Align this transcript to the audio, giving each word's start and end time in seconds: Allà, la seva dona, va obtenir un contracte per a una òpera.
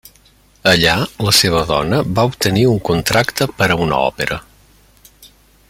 Allà, 0.69 0.93
la 1.27 1.33
seva 1.39 1.59
dona, 1.71 1.99
va 2.19 2.25
obtenir 2.31 2.63
un 2.71 2.81
contracte 2.91 3.49
per 3.61 3.69
a 3.75 3.79
una 3.85 4.01
òpera. 4.07 4.43